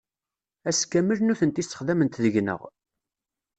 Ass 0.69 0.81
kamel 0.91 1.19
nutenti 1.21 1.63
ssexdament 1.63 2.19
deg-neɣ. 2.23 2.61